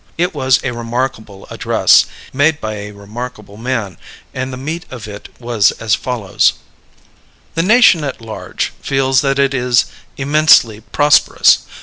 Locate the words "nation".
7.61-8.03